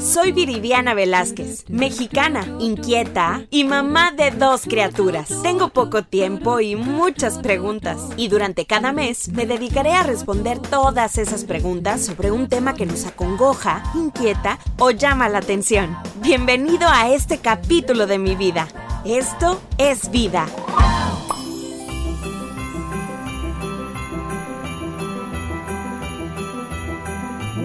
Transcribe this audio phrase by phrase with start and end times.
[0.00, 5.28] Soy Viridiana Velázquez, mexicana, inquieta y mamá de dos criaturas.
[5.44, 8.00] Tengo poco tiempo y muchas preguntas.
[8.16, 12.84] Y durante cada mes me dedicaré a responder todas esas preguntas sobre un tema que
[12.84, 15.96] nos acongoja, inquieta o llama la atención.
[16.20, 18.66] Bienvenido a este capítulo de mi vida.
[19.04, 20.46] Esto es vida.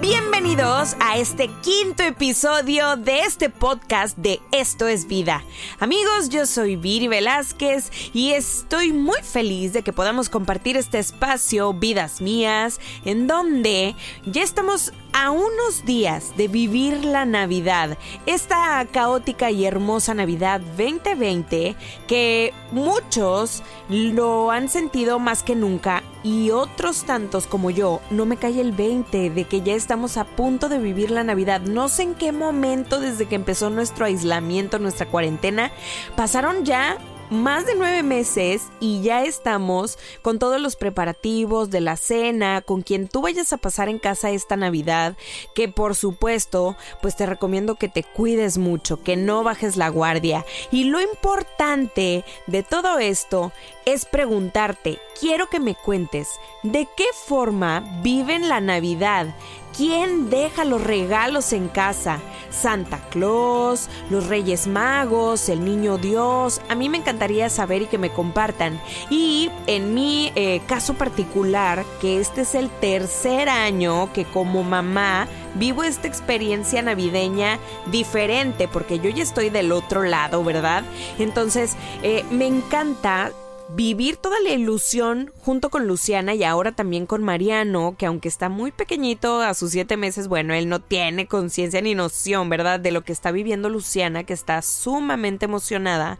[0.10, 5.44] Bienvenidos a este quinto episodio de este podcast de Esto es Vida.
[5.78, 11.74] Amigos, yo soy Viri Velázquez y estoy muy feliz de que podamos compartir este espacio,
[11.74, 19.52] Vidas Mías, en donde ya estamos a unos días de vivir la Navidad, esta caótica
[19.52, 21.76] y hermosa Navidad 2020
[22.08, 28.38] que muchos lo han sentido más que nunca y otros tantos como yo no me
[28.38, 31.62] cae el 20 de que ya estamos a punto de vivir la Navidad.
[31.62, 35.72] No sé en qué momento desde que empezó nuestro aislamiento, nuestra cuarentena,
[36.16, 36.98] pasaron ya
[37.30, 42.82] más de nueve meses y ya estamos con todos los preparativos de la cena, con
[42.82, 45.16] quien tú vayas a pasar en casa esta Navidad,
[45.54, 50.46] que por supuesto, pues te recomiendo que te cuides mucho, que no bajes la guardia.
[50.72, 53.52] Y lo importante de todo esto
[53.86, 59.36] es preguntarte, quiero que me cuentes, ¿de qué forma viven la Navidad?
[59.76, 62.20] ¿Quién deja los regalos en casa?
[62.50, 66.62] Santa Claus, los Reyes Magos, el Niño Dios.
[66.70, 68.82] A mí me encantaría saber y que me compartan.
[69.10, 75.28] Y en mi eh, caso particular, que este es el tercer año que como mamá
[75.56, 77.60] vivo esta experiencia navideña
[77.92, 80.84] diferente, porque yo ya estoy del otro lado, ¿verdad?
[81.20, 83.32] Entonces, eh, me encanta
[83.70, 88.50] vivir toda la ilusión junto con Luciana y ahora también con Mariano, que aunque está
[88.50, 92.92] muy pequeñito a sus siete meses, bueno, él no tiene conciencia ni noción, ¿verdad?, de
[92.92, 96.20] lo que está viviendo Luciana, que está sumamente emocionada.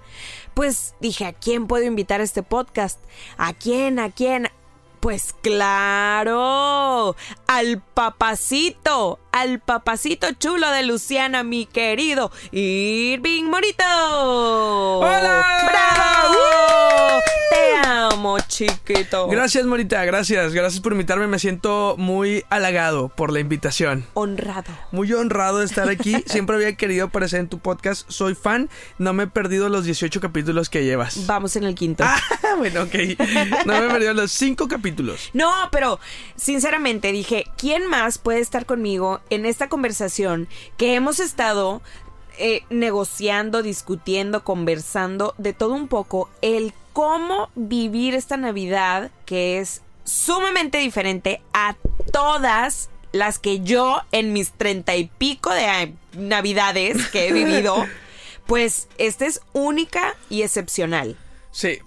[0.54, 3.00] Pues dije, ¿a quién puedo invitar a este podcast?
[3.38, 4.00] ¿A quién?
[4.00, 4.50] ¿A quién?
[5.00, 7.16] Pues claro,
[7.48, 13.86] al papacito, al papacito chulo de Luciana, mi querido Irving Morito.
[15.00, 15.70] ¡Hola!
[15.70, 16.69] ¡Bravo!
[18.20, 19.30] Amo, chiquito.
[19.30, 20.52] Gracias, Morita, gracias.
[20.54, 21.26] Gracias por invitarme.
[21.28, 24.06] Me siento muy halagado por la invitación.
[24.14, 24.74] Honrado.
[24.92, 26.22] Muy honrado de estar aquí.
[26.26, 28.12] Siempre había querido aparecer en tu podcast.
[28.12, 28.70] Soy fan.
[28.98, 31.28] No me he perdido los 18 capítulos que llevas.
[31.28, 32.04] Vamos en el quinto.
[32.06, 32.20] Ah,
[32.58, 32.96] bueno, ok.
[33.66, 35.30] No me he perdido los 5 capítulos.
[35.32, 36.02] No, pero
[36.36, 41.82] sinceramente dije, ¿quién más puede estar conmigo en esta conversación que hemos estado
[42.40, 49.82] eh, negociando, discutiendo, conversando de todo un poco el cómo vivir esta Navidad que es
[50.06, 51.76] sumamente diferente a
[52.12, 57.86] todas las que yo en mis treinta y pico de navidades que he vivido,
[58.48, 61.16] pues esta es única y excepcional.
[61.52, 61.80] Sí.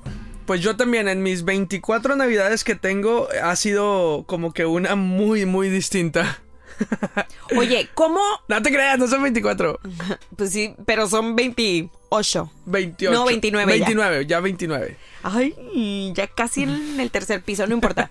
[0.47, 5.47] Pues yo también en mis 24 navidades que tengo ha sido como que una muy,
[5.47, 6.43] muy distinta.
[7.57, 8.21] Oye, ¿cómo?
[8.49, 9.79] No te creas, no son 24.
[10.37, 12.53] Pues sí, pero son 28.
[12.67, 13.13] 28.
[13.17, 13.85] No, 29 ya.
[13.87, 14.97] 29, ya 29.
[15.23, 18.11] Ay, ya casi en el tercer piso, no importa.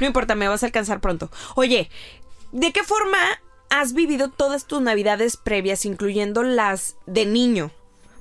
[0.00, 1.30] No importa, me vas a alcanzar pronto.
[1.54, 1.90] Oye,
[2.52, 3.18] ¿de qué forma
[3.70, 7.70] has vivido todas tus navidades previas, incluyendo las de niño?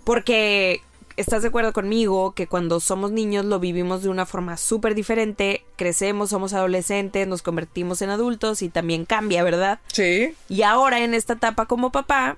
[0.06, 0.82] Porque
[1.20, 5.64] estás de acuerdo conmigo que cuando somos niños lo vivimos de una forma súper diferente,
[5.76, 9.80] crecemos, somos adolescentes, nos convertimos en adultos y también cambia, ¿verdad?
[9.92, 10.34] Sí.
[10.48, 12.38] Y ahora en esta etapa como papá,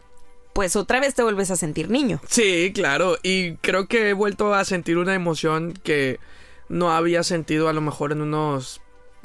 [0.53, 2.19] pues otra vez te vuelves a sentir niño.
[2.27, 3.17] Sí, claro.
[3.23, 6.19] Y creo que he vuelto a sentir una emoción que
[6.67, 8.81] no había sentido a lo mejor en unos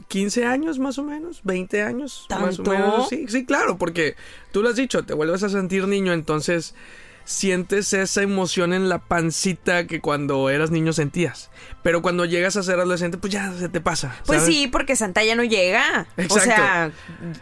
[0.09, 2.71] 15 años más o menos, 20 años más o ¿Tanto?
[2.71, 3.09] menos.
[3.09, 4.17] Sí, sí, claro, porque
[4.53, 6.75] tú lo has dicho, te vuelves a sentir niño, entonces
[7.27, 11.51] sientes esa emoción en la pancita que cuando eras niño sentías.
[11.83, 14.17] Pero cuando llegas a ser adolescente, pues ya se te pasa.
[14.25, 16.07] Pues sí, porque Santa ya no llega.
[16.31, 16.93] O sea,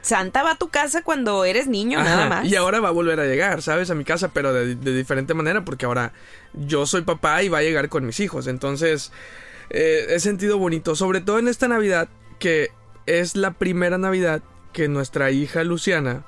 [0.00, 2.46] Santa va a tu casa cuando eres niño, nada más.
[2.46, 3.90] Y ahora va a volver a llegar, ¿sabes?
[3.90, 6.12] A mi casa, pero de, de diferente manera, porque ahora
[6.54, 8.46] yo soy papá y va a llegar con mis hijos.
[8.46, 9.12] Entonces,
[9.70, 12.08] eh, he sentido bonito, sobre todo en esta Navidad,
[12.38, 12.70] que
[13.06, 14.42] es la primera Navidad
[14.72, 16.24] que nuestra hija Luciana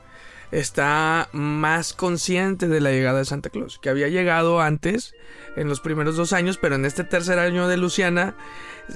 [0.52, 5.14] está más consciente de la llegada de Santa Claus, que había llegado antes,
[5.56, 8.36] en los primeros dos años, pero en este tercer año de Luciana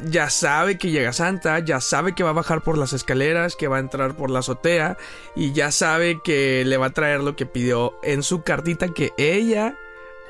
[0.05, 3.69] ya sabe que llega Santa, ya sabe que va a bajar por las escaleras, que
[3.69, 4.97] va a entrar por la azotea
[5.35, 9.13] y ya sabe que le va a traer lo que pidió en su cartita que
[9.17, 9.77] ella,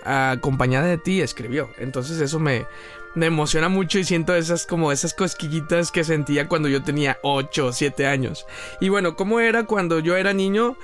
[0.05, 1.69] acompañada de ti, escribió.
[1.79, 2.67] Entonces eso me,
[3.15, 7.67] me emociona mucho y siento esas como esas cosquillitas que sentía cuando yo tenía 8
[7.67, 8.47] o 7 años.
[8.81, 10.77] Y bueno, ¿cómo era cuando yo era niño?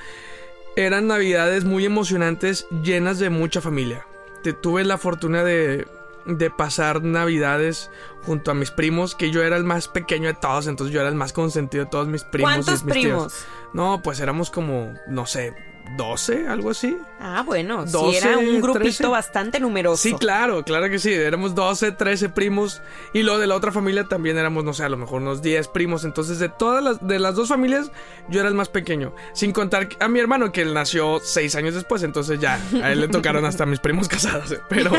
[0.76, 4.06] eran navidades muy emocionantes, llenas de mucha familia.
[4.42, 5.88] Te, tuve la fortuna de,
[6.26, 7.90] de pasar navidades
[8.22, 11.08] junto a mis primos, que yo era el más pequeño de todos, entonces yo era
[11.08, 12.52] el más consentido de todos mis primos.
[12.52, 13.04] ¿Cuántos y mis tíos.
[13.04, 13.46] primos?
[13.72, 15.54] No, pues éramos como, no sé,
[15.96, 16.96] 12, algo así.
[17.20, 19.06] Ah, bueno, sí 12, era un grupito 13.
[19.06, 20.02] bastante numeroso.
[20.02, 21.12] Sí, claro, claro que sí.
[21.12, 22.82] Éramos 12, 13 primos.
[23.12, 25.68] Y lo de la otra familia también éramos, no sé, a lo mejor unos 10
[25.68, 26.04] primos.
[26.04, 27.90] Entonces, de todas las, de las dos familias,
[28.28, 29.14] yo era el más pequeño.
[29.32, 32.02] Sin contar a mi hermano, que él nació 6 años después.
[32.02, 34.52] Entonces, ya, a él le tocaron hasta mis primos casados.
[34.52, 34.60] eh.
[34.68, 34.90] Pero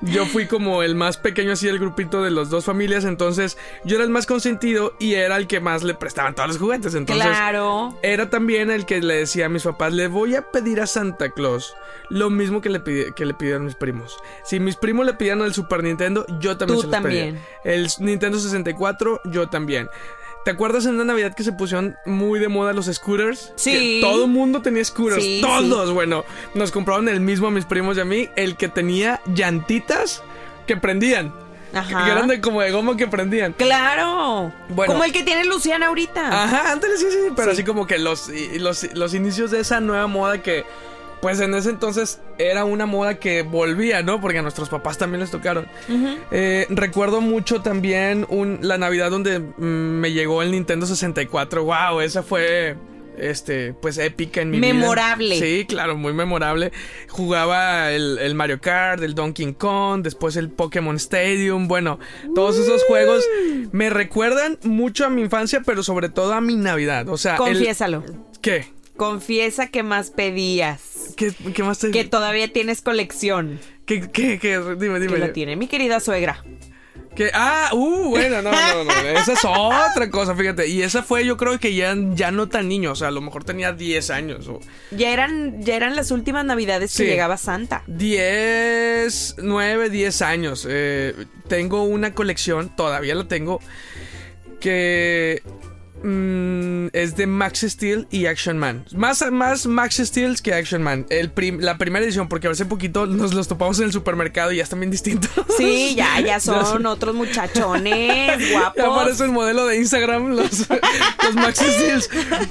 [0.00, 3.04] yo fui como el más pequeño así del grupito de las dos familias.
[3.04, 6.58] Entonces, yo era el más consentido y era el que más le prestaban todos los
[6.58, 6.94] juguetes.
[6.94, 7.96] Entonces, claro.
[8.02, 11.28] era también el que le decía a mis papás, le voy a pedir a Santa
[11.30, 11.74] Claus
[12.08, 14.16] lo mismo que le, pidi- que le pidieron mis primos.
[14.44, 17.24] Si mis primos le pidieron el Super Nintendo, yo también Tú se los pedía.
[17.26, 17.40] también.
[17.64, 19.88] El Nintendo 64, yo también.
[20.44, 23.52] ¿Te acuerdas en una Navidad que se pusieron muy de moda los scooters?
[23.56, 23.72] Sí.
[23.72, 25.22] Que todo el mundo tenía scooters.
[25.22, 26.24] Sí, todos, bueno.
[26.54, 30.22] Nos compraron el mismo a mis primos y a mí, el que tenía llantitas
[30.66, 31.32] que prendían.
[31.74, 32.04] Ajá.
[32.04, 33.52] Que eran de, como de goma que prendían.
[33.54, 34.52] Claro.
[34.68, 34.92] Bueno.
[34.92, 36.44] Como el que tiene Luciana ahorita.
[36.44, 37.54] Ajá, antes sí, sí, pero Sí.
[37.54, 40.64] así como que los, los, los inicios de esa nueva moda que,
[41.20, 44.20] pues en ese entonces era una moda que volvía, ¿no?
[44.20, 45.66] Porque a nuestros papás también les tocaron.
[46.30, 51.64] Eh, recuerdo mucho también un, la Navidad donde mm, me llegó el Nintendo 64.
[51.64, 52.00] ¡Wow!
[52.00, 52.76] Esa fue.
[53.18, 54.74] Este, pues épica en mi vida.
[54.74, 55.38] Memorable.
[55.38, 56.72] Sí, claro, muy memorable.
[57.08, 61.68] Jugaba el, el Mario Kart, el Donkey Kong, después el Pokémon Stadium.
[61.68, 61.98] Bueno,
[62.34, 63.24] todos esos juegos
[63.72, 67.08] me recuerdan mucho a mi infancia, pero sobre todo a mi Navidad.
[67.08, 68.02] O sea, el- Confiésalo.
[68.42, 68.66] ¿Qué?
[68.96, 71.14] Confiesa que más pedías.
[71.16, 73.58] ¿Qué, qué más te Que todavía tienes colección.
[73.86, 74.58] ¿Qué, qué, qué?
[74.78, 75.18] Dime, Que dime.
[75.18, 76.44] la tiene mi querida suegra.
[77.14, 80.66] Que, ah, uh, bueno, no, no, no, esa es otra cosa, fíjate.
[80.66, 83.20] Y esa fue, yo creo que ya, ya no tan niño, o sea, a lo
[83.20, 87.82] mejor tenía 10 años o Ya eran, ya eran las últimas navidades que llegaba Santa.
[87.86, 90.66] 10, 9, 10 años.
[90.68, 91.14] Eh,
[91.48, 93.60] tengo una colección, todavía la tengo,
[94.60, 95.42] que
[96.04, 98.84] mm, es de Max Steel y Action Man.
[98.94, 101.06] Más, más Max Steel que Action Man.
[101.08, 104.58] El prim- la primera edición, porque hace poquito nos los topamos en el supermercado y
[104.58, 105.30] ya están bien distintos.
[105.56, 107.14] Sí, ya, ya son otros
[107.64, 108.84] muchachones Ya guapos.
[108.84, 110.66] aparece el modelo de Instagram, los,
[111.24, 112.10] los Maxi Steels.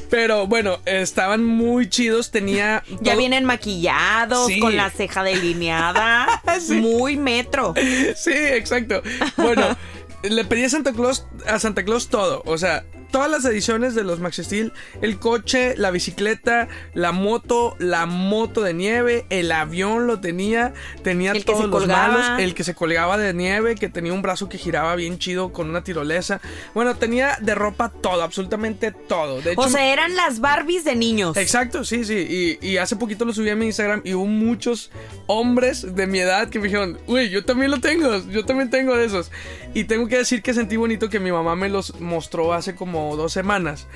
[0.09, 2.31] Pero bueno, estaban muy chidos.
[2.31, 2.83] Tenía.
[3.01, 4.59] Ya vienen maquillados, Sí.
[4.59, 6.41] con la ceja delineada.
[6.59, 6.73] Sí.
[6.75, 7.73] Muy metro.
[8.15, 9.01] Sí, exacto.
[9.37, 9.77] Bueno,
[10.23, 12.41] le pedí a Santa Claus, a Santa Claus todo.
[12.45, 17.75] O sea, todas las ediciones de los Maxi Steel: el coche, la bicicleta, la moto,
[17.79, 20.73] la moto de nieve, el avión lo tenía.
[21.03, 22.07] Tenía El todos los colgaba.
[22.07, 25.53] malos, el que se colgaba de nieve, que tenía un brazo que giraba bien chido
[25.53, 26.41] con una tirolesa.
[26.73, 29.41] Bueno, tenía de ropa todo, absolutamente todo.
[29.41, 31.37] De hecho, O sea, eran las Barbies de niños.
[31.37, 32.57] Exacto, sí, sí.
[32.61, 34.89] Y, y hace poquito lo subí a mi Instagram y hubo muchos
[35.27, 38.97] hombres de mi edad que me dijeron, uy, yo también lo tengo, yo también tengo
[38.97, 39.31] de esos.
[39.73, 43.15] Y tengo que decir que sentí bonito que mi mamá me los mostró hace como
[43.15, 43.87] dos semanas.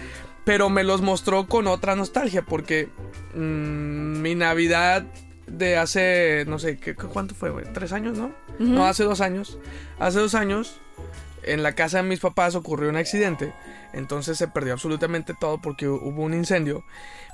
[0.43, 2.87] Pero me los mostró con otra nostalgia porque
[3.35, 5.05] mm, mi Navidad
[5.45, 7.49] de hace, no sé, ¿qué, ¿cuánto fue?
[7.51, 7.65] güey?
[7.73, 8.31] ¿Tres años, no?
[8.59, 9.59] No, hace dos años.
[9.99, 10.79] Hace dos años,
[11.43, 13.53] en la casa de mis papás ocurrió un accidente.
[13.93, 16.83] Entonces se perdió absolutamente todo porque hu- hubo un incendio.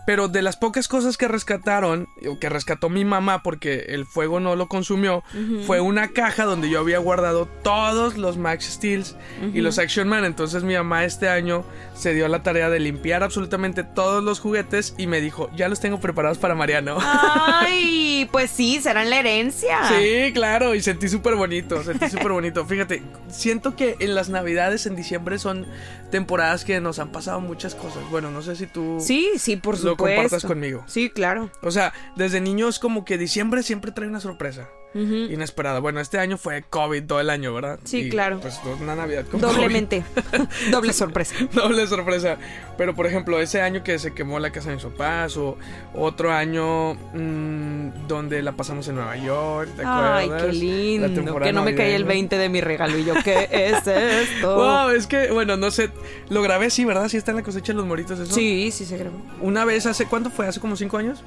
[0.06, 4.40] Pero de las pocas cosas que rescataron, o que rescató mi mamá porque el fuego
[4.40, 5.24] no lo consumió,
[5.66, 9.16] fue una caja donde yo había guardado todos los Max Steels
[9.54, 10.26] y los Action Man.
[10.26, 14.94] Entonces mi mamá este año se dio la tarea de limpiar absolutamente todos los juguetes
[14.98, 16.98] y me dijo, ya los tengo preparados para Mariano.
[17.02, 19.88] Ay, pues sí, serán la herencia.
[19.88, 22.66] Sí, claro, y sentí súper bonito, sentí súper bonito.
[22.74, 25.66] Fíjate, siento que en las navidades, en diciembre, son
[26.12, 28.04] temporadas que nos han pasado muchas cosas.
[28.12, 30.84] Bueno, no sé si tú Sí, sí, por lo compartas conmigo.
[30.88, 31.52] Sí, claro.
[31.62, 35.32] O sea, desde niños como que diciembre siempre trae una sorpresa Ujú.
[35.32, 35.80] inesperada.
[35.80, 37.80] Bueno, este año fue COVID todo el año, ¿verdad?
[37.84, 38.40] Sí, Y, claro.
[38.40, 40.04] Pues una Navidad con Doblemente.
[40.72, 41.36] Doble sorpresa.
[41.38, 41.50] COVID.
[41.50, 42.38] Doble sorpresa.
[42.78, 45.58] Pero por ejemplo, ese año que se quemó la casa de mis papás o
[45.94, 50.42] otro año mm, donde la pasamos en Nueva York, ¿te Ay, acuerdas?
[50.42, 51.14] qué La lindo.
[51.14, 52.14] temporada Que no me caía el navideña.
[52.30, 52.98] 20 de mi regalo.
[52.98, 54.56] Y yo, ¿qué es esto?
[54.56, 55.90] Wow, es que, bueno, no sé,
[56.30, 57.08] lo grabé, sí, ¿verdad?
[57.10, 58.34] Sí está en la cosecha de los moritos eso.
[58.34, 59.18] Sí, sí se grabó.
[59.42, 60.48] Una vez hace, ¿cuánto fue?
[60.48, 61.24] ¿Hace como cinco años?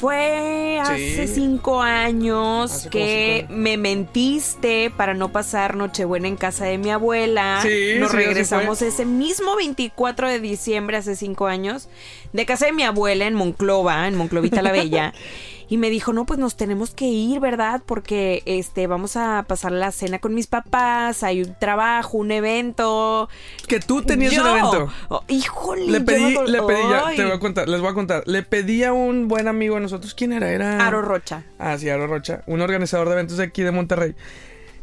[0.00, 1.34] Fue hace Sí.
[1.34, 6.90] cinco años Hace que cinco me mentiste para no pasar Nochebuena en casa de mi
[6.90, 7.60] abuela.
[7.62, 11.88] Sí, Nos sí, regresamos ese mismo 24 de diciembre, hace cinco años,
[12.32, 15.12] de casa de mi abuela en Monclova, en Monclovita la Bella.
[15.68, 17.82] y me dijo, no, pues nos tenemos que ir, ¿verdad?
[17.84, 23.28] Porque este, vamos a pasar la cena con mis papás, hay un trabajo, un evento.
[23.66, 24.88] Que tú tenías un evento.
[25.08, 25.86] Oh, híjole.
[25.90, 28.22] Le pedí, yo no- le pedí, ya, te voy a contar, les voy a contar.
[28.26, 30.50] Le pedí a un buen amigo de nosotros, ¿quién era?
[30.50, 30.86] Era...
[30.86, 31.44] Aro Rocha.
[31.58, 34.14] Ah, sí, Aro Rocha, un organizador de eventos de aquí de Monterrey.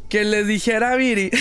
[0.08, 1.30] Que le dijera a Viri.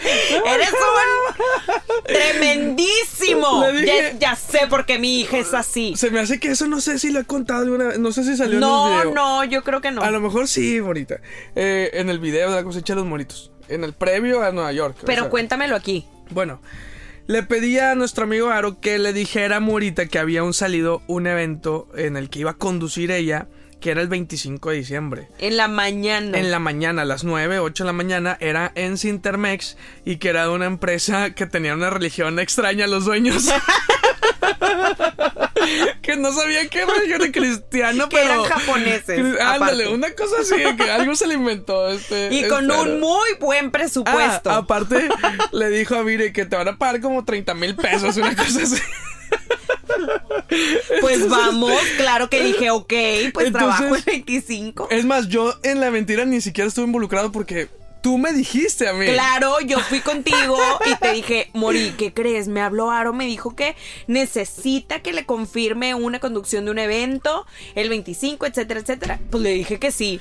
[0.46, 3.64] Eres un tremendísimo.
[3.72, 5.94] Dije- Ya, ya sé por qué mi hija es así.
[5.96, 7.98] Se me hace que eso no sé si lo he contado alguna vez.
[7.98, 9.14] No sé si salió en el No, video.
[9.14, 10.02] no, yo creo que no.
[10.02, 11.20] A lo mejor sí, bonita.
[11.54, 13.52] Eh, en el video de la cosecha de los moritos.
[13.68, 14.96] En el previo a Nueva York.
[15.02, 15.30] o Pero sea.
[15.30, 16.06] cuéntamelo aquí.
[16.30, 16.60] Bueno,
[17.26, 21.02] le pedí a nuestro amigo Aro que le dijera a Morita que había un salido,
[21.06, 23.46] un evento en el que iba a conducir ella,
[23.80, 25.28] que era el 25 de diciembre.
[25.38, 26.38] En la mañana.
[26.38, 30.28] En la mañana, a las 9, 8 de la mañana, era en Cintermex y que
[30.28, 33.48] era de una empresa que tenía una religión extraña a los dueños.
[36.02, 38.44] que no sabía qué religión era cristiano, Que pero.
[38.44, 41.88] eran japoneses, Ándale, una cosa así, que algo se le inventó.
[41.90, 44.50] Este, y con este, un muy buen presupuesto.
[44.50, 45.08] Ah, aparte,
[45.52, 48.62] le dijo a Vire que te van a pagar como 30 mil pesos, una cosa
[48.62, 48.76] así.
[51.00, 52.92] pues vamos, claro que dije, ok,
[53.32, 54.88] pues Entonces- trabajo el 25.
[54.90, 57.68] Es más, yo en la mentira ni siquiera estuve involucrado porque
[58.02, 59.06] tú me dijiste a mí.
[59.06, 60.56] Claro, yo fui contigo
[60.90, 62.48] y te dije, Mori, ¿qué crees?
[62.48, 67.46] Me habló Aro, me dijo que necesita que le confirme una conducción de un evento
[67.74, 69.20] el 25, etcétera, etcétera.
[69.30, 70.20] Pues le dije que sí.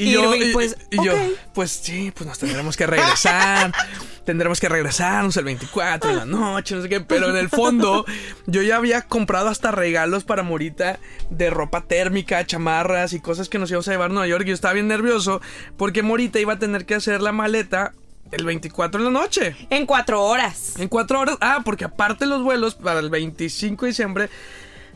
[0.00, 1.12] Y yo, y- pues, yo,
[1.52, 3.72] pues sí, pues nos tendremos que regresar.
[4.24, 7.00] tendremos que regresarnos el 24 de la noche, no sé qué.
[7.00, 8.04] Pero en el fondo,
[8.46, 10.98] yo ya había comprado hasta regalos para Morita
[11.30, 14.44] de ropa térmica, chamarras y cosas que nos íbamos a llevar a Nueva York.
[14.44, 15.40] Y yo estaba bien nervioso
[15.76, 17.92] porque Morita iba a tener que hacer la maleta
[18.30, 19.56] el 24 en la noche.
[19.70, 20.74] En cuatro horas.
[20.78, 21.36] En cuatro horas.
[21.40, 24.30] Ah, porque aparte los vuelos para el 25 de diciembre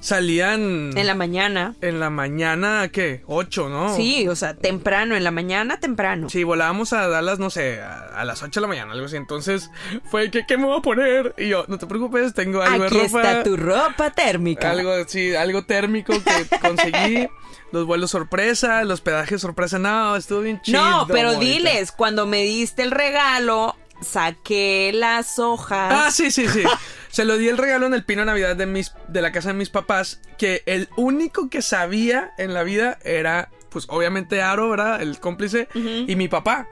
[0.01, 1.75] salían En la mañana.
[1.81, 3.23] en la mañana, ¿qué?
[3.27, 3.95] 8, ¿no?
[3.97, 6.29] Sí, o sea, temprano, en la mañana, temprano.
[6.31, 9.17] Sí, volábamos a Dallas, no sé, a, a las 8 de la mañana, algo así.
[9.17, 9.71] Entonces
[10.11, 11.35] fue, ¿qué, ¿qué me voy a poner?
[11.39, 13.23] Y yo, no te preocupes, tengo algo Aquí de ropa.
[13.23, 14.71] está tu ropa térmica.
[14.71, 17.29] Algo, sí, algo térmico que conseguí.
[17.73, 19.79] los vuelos sorpresa, los pedajes sorpresa.
[19.79, 20.81] No, estuvo bien chido.
[20.81, 21.45] no, pero bonita.
[21.53, 25.93] diles, cuando me diste el regalo, saqué las hojas.
[25.93, 26.63] Ah, sí, sí, sí.
[27.15, 29.51] Se lo di el regalo en el pino de Navidad de, mis, de la casa
[29.51, 34.69] de mis papás, que el único que sabía en la vida era, pues obviamente Aro,
[34.69, 35.01] ¿verdad?
[35.01, 36.67] El cómplice, y mi papá.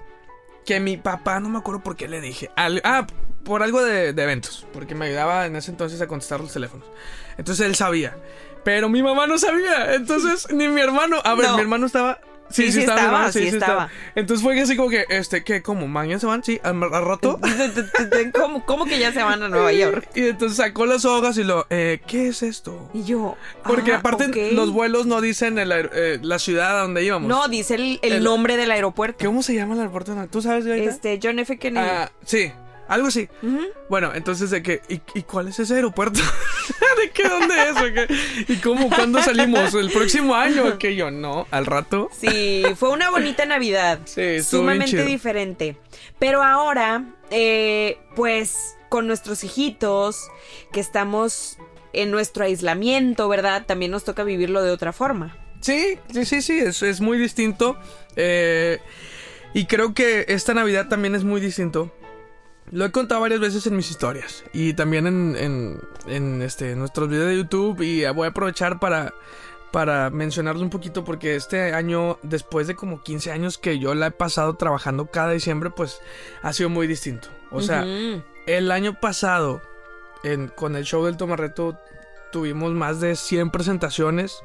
[0.67, 2.51] Que mi papá, no me acuerdo por qué le dije.
[2.57, 3.07] Al- ah,
[3.45, 6.89] por algo de, de eventos, porque me ayudaba en ese entonces a contestar los teléfonos.
[7.39, 8.17] Entonces él sabía.
[8.65, 9.95] Pero mi mamá no sabía.
[9.95, 11.21] Entonces, ni mi hermano.
[11.25, 11.55] A ver, No.
[11.57, 12.21] mi hermano estaba.
[12.53, 13.89] Sí, Sí, sí, sí estaba, estaba, hermano, sí estaba.
[14.15, 15.63] Entonces fue así como que, este, ¿qué?
[15.63, 15.89] ¿Cómo?
[15.89, 16.45] ¿Mañana se van?
[16.45, 17.41] Sí, al, al rato.
[18.35, 20.09] ¿Cómo, cómo que ya se van a Nueva York?
[20.15, 22.91] Y entonces sacó las hojas y lo, eh, ¿qué es esto?
[22.95, 23.37] Y yo.
[23.65, 24.53] Porque ah, aparte ok.
[24.53, 27.29] los vuelos no dicen el eh, la ciudad a donde íbamos.
[27.29, 29.25] No, dice el, el El- nombre del aeropuerto.
[29.25, 30.15] ¿Cómo se llama el aeropuerto?
[30.31, 30.91] ¿Tú sabes, Gaita?
[30.91, 31.59] Este, John F.
[31.59, 31.87] Kennedy.
[31.89, 32.53] Ah, sí,
[32.89, 33.29] algo así.
[33.89, 36.21] Bueno, entonces de que, ¿y, y cuál es ese aeropuerto?
[37.03, 37.29] ¿De qué?
[37.29, 38.49] ¿Dónde es?
[38.49, 38.89] ¿Y cómo?
[38.89, 39.75] ¿Cuándo salimos?
[39.75, 40.79] ¿El próximo año?
[40.79, 42.11] Que yo, no, al rato.
[42.19, 44.01] Sí, fue una bonita Navidad.
[44.13, 45.77] Sí, sumamente diferente.
[46.19, 50.29] Pero ahora, eh, pues, con nuestros hijitos,
[50.71, 51.57] que estamos
[51.93, 53.65] en nuestro aislamiento, ¿verdad?
[53.67, 55.37] También nos toca vivirlo de otra forma.
[55.61, 57.79] Sí, sí, sí, sí, es, es muy distinto.
[58.17, 58.81] Eh,
[59.55, 61.91] y creo que esta Navidad también es muy distinto.
[62.71, 67.09] Lo he contado varias veces en mis historias y también en, en, en, este, nuestros
[67.09, 69.13] videos de YouTube y voy a aprovechar para,
[69.73, 74.07] para mencionarlo un poquito porque este año, después de como 15 años que yo la
[74.07, 76.01] he pasado trabajando cada diciembre, pues
[76.43, 77.29] ha sido muy distinto.
[77.51, 77.85] O sea,
[78.47, 79.61] el año pasado,
[80.25, 81.79] en- con el show del Tomarreto,
[82.31, 84.39] tuvimos más de 100 presentaciones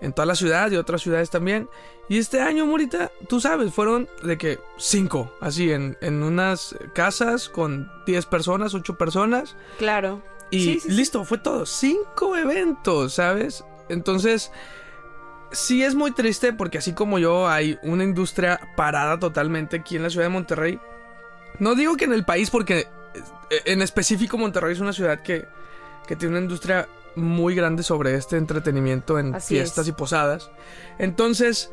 [0.00, 1.68] en toda la ciudad y otras ciudades también.
[2.08, 7.48] Y este año, Morita, tú sabes, fueron de que 5, así, en, en unas casas
[7.48, 9.56] con 10 personas, 8 personas.
[9.78, 10.22] claro.
[10.48, 10.92] Y Sí, sí, sí.
[10.92, 11.66] listo, fue todo.
[11.66, 13.64] 5 eventos, ¿sabes?
[13.88, 14.52] Entonces,
[15.50, 20.04] sí es muy triste porque así como yo, hay una industria parada totalmente aquí en
[20.04, 20.78] la ciudad de Monterrey.
[21.58, 22.86] No digo que en el país porque
[23.50, 25.46] eh, en específico Monterrey es una ciudad que,
[26.06, 26.86] que tiene una industria
[27.16, 29.88] muy grande sobre este entretenimiento en Así fiestas es.
[29.88, 30.50] y posadas.
[30.98, 31.70] Entonces,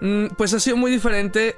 [0.00, 1.56] mm, pues ha sido muy diferente.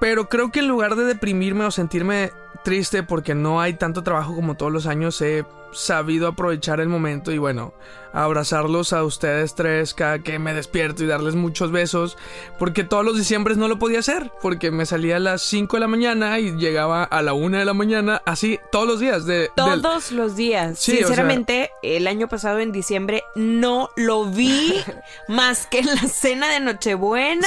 [0.00, 2.32] Pero creo que en lugar de deprimirme o sentirme
[2.64, 7.32] triste porque no hay tanto trabajo como todos los años, he sabido aprovechar el momento
[7.32, 7.74] y bueno,
[8.12, 12.16] abrazarlos a ustedes tres cada que me despierto y darles muchos besos,
[12.58, 15.80] porque todos los diciembres no lo podía hacer, porque me salía a las 5 de
[15.80, 19.26] la mañana y llegaba a la 1 de la mañana, así todos los días.
[19.26, 20.78] De, todos los días.
[20.78, 24.74] Sinceramente, el año pasado en diciembre no lo vi
[25.28, 27.46] más que en la cena de Nochebuena,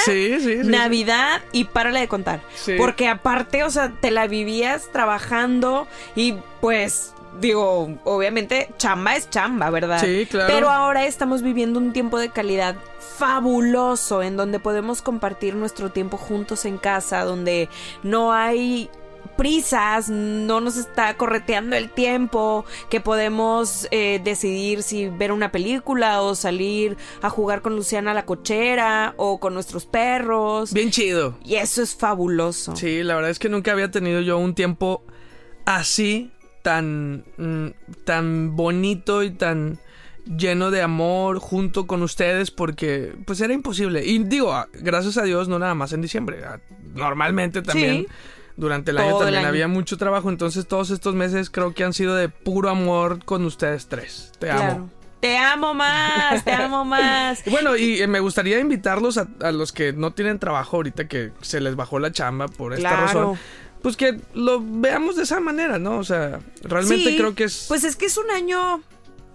[0.64, 2.42] Navidad y párale de contar.
[2.78, 9.70] Porque aparte, o sea, te la vivías trabajando y pues digo, obviamente chamba es chamba,
[9.70, 10.02] ¿verdad?
[10.02, 10.54] Sí, claro.
[10.54, 12.76] Pero ahora estamos viviendo un tiempo de calidad
[13.18, 17.70] fabuloso en donde podemos compartir nuestro tiempo juntos en casa, donde
[18.04, 18.90] no hay
[19.38, 26.22] prisas, no nos está correteando el tiempo, que podemos eh, decidir si ver una película
[26.22, 30.74] o salir a jugar con Luciana a la cochera o con nuestros perros.
[30.74, 31.38] Bien chido.
[31.44, 32.76] Y eso es fabuloso.
[32.76, 35.04] Sí, la verdad es que nunca había tenido yo un tiempo
[35.66, 36.32] así
[36.66, 39.78] tan, mm, tan bonito y tan
[40.26, 44.04] lleno de amor junto con ustedes porque pues era imposible.
[44.04, 46.44] Y digo, ah, gracias a Dios, no nada más en diciembre.
[46.44, 46.58] Ah,
[46.96, 48.08] normalmente también
[48.58, 50.32] durante el año también había mucho trabajo.
[50.32, 54.32] Entonces todos estos meses creo que han sido de puro amor con ustedes tres.
[54.40, 54.90] Te amo.
[55.20, 57.44] Te amo más, te amo más.
[57.46, 61.62] bueno, y eh, me gustaría invitarlos a, los que no tienen trabajo ahorita, que se
[61.62, 63.38] les bajó la chamba por esta razón
[63.86, 66.00] pues que lo veamos de esa manera, ¿no?
[66.00, 67.66] O sea, realmente creo que es...
[67.68, 68.82] Pues es que es un año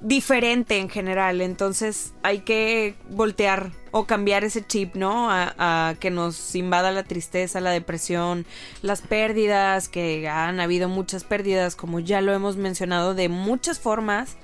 [0.00, 5.28] diferente en general, entonces hay que voltear o cambiar ese chip, ¿no?
[5.30, 8.44] A, que nos invada la tristeza, la depresión,
[8.82, 14.36] las pérdidas, que han habido muchas pérdidas, como ya lo hemos mencionado, de muchas formas,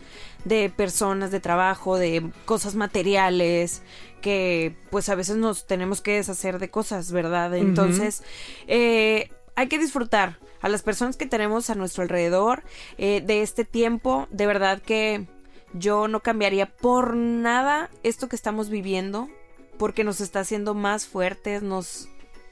[0.45, 3.83] de personas, de trabajo, de cosas materiales,
[4.23, 7.57] que pues a veces nos tenemos que deshacer de cosas, ¿verdad?
[7.57, 8.23] Entonces,
[8.69, 12.63] eh, hay que disfrutar a las personas que tenemos a nuestro alrededor
[12.99, 14.29] eh, de este tiempo.
[14.31, 15.27] De verdad que
[15.73, 19.29] yo no cambiaría por nada esto que estamos viviendo
[19.79, 22.09] porque nos está haciendo más fuertes, nos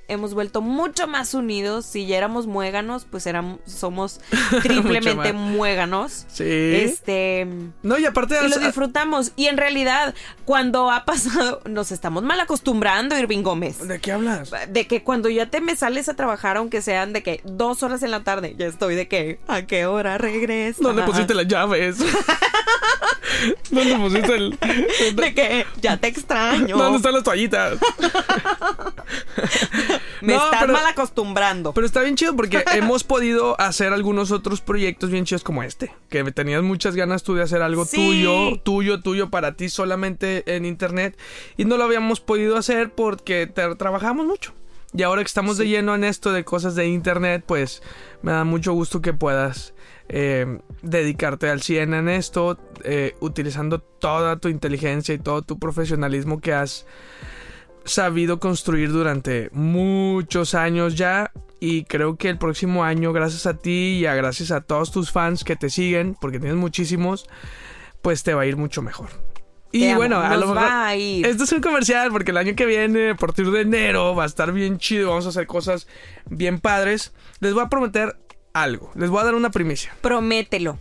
[0.09, 1.87] hemos vuelto mucho más unidos.
[1.87, 4.21] Si ya éramos muéganos, pues éramos, somos
[4.63, 6.27] triplemente muéganos.
[6.29, 6.45] Sí.
[6.45, 7.47] Este.
[7.83, 9.33] No, y aparte y lo disfrutamos.
[9.37, 13.87] Y en realidad, cuando ha pasado, nos estamos mal acostumbrando, Irving Gómez.
[13.87, 14.51] ¿De qué hablas?
[14.69, 18.03] De que cuando ya te me sales a trabajar, aunque sean de que dos horas
[18.03, 20.83] en la tarde, ya estoy de que, ¿a qué hora regresas?
[20.83, 21.97] ¿Dónde pusiste las llaves?
[23.71, 24.59] ¿Dónde pusiste el.?
[25.15, 26.77] De que ya te extraño.
[26.77, 27.79] ¿Dónde están las toallitas?
[30.21, 31.73] Me estás mal acostumbrando.
[31.73, 35.95] Pero está bien chido porque hemos podido hacer algunos otros proyectos bien chidos como este.
[36.09, 40.65] Que tenías muchas ganas tú de hacer algo tuyo, tuyo, tuyo para ti solamente en
[40.65, 41.19] internet.
[41.57, 44.53] Y no lo habíamos podido hacer porque trabajamos mucho.
[44.97, 47.83] Y ahora que estamos de lleno en esto de cosas de internet, pues
[48.23, 49.75] me da mucho gusto que puedas
[50.09, 56.41] eh, dedicarte al 100 en esto, eh, utilizando toda tu inteligencia y todo tu profesionalismo
[56.41, 56.87] que has
[57.85, 61.33] sabido construir durante muchos años ya.
[61.61, 65.11] Y creo que el próximo año, gracias a ti y a gracias a todos tus
[65.11, 67.27] fans que te siguen, porque tienes muchísimos,
[68.03, 69.09] pues te va a ir mucho mejor.
[69.73, 70.69] Y bueno, a lo mejor.
[71.27, 74.27] Esto es un comercial porque el año que viene, a partir de enero, va a
[74.27, 75.09] estar bien chido.
[75.09, 75.89] Vamos a hacer cosas
[76.27, 77.13] bien padres.
[77.41, 78.17] Les voy a prometer
[78.55, 78.91] algo.
[78.95, 79.95] Les voy a dar una primicia.
[80.01, 80.79] Promételo.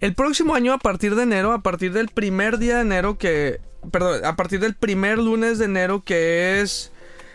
[0.00, 3.60] El próximo año, a partir de enero, a partir del primer día de enero que
[3.90, 6.92] perdón, a partir del primer lunes de enero, que es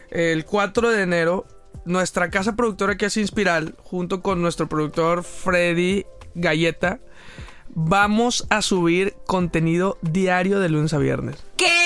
[0.10, 1.46] el 4 de enero,
[1.86, 7.00] nuestra casa productora que es Inspiral, junto con nuestro productor Freddy Galleta,
[7.70, 11.44] vamos a subir contenido diario de lunes a viernes.
[11.58, 11.77] ¿Qué?